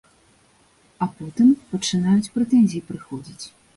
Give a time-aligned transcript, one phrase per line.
[1.05, 3.45] А потым пачынаюць прэтэнзіі прыходзіць.